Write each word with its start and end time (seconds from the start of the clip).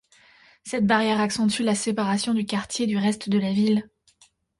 Cette 0.63 0.87
barrière 0.87 1.19
accentue 1.21 1.61
la 1.61 1.75
séparation 1.75 2.33
du 2.33 2.43
quartier 2.47 2.87
du 2.87 2.97
reste 2.97 3.29
de 3.29 3.37
la 3.37 3.53
ville. 3.53 3.87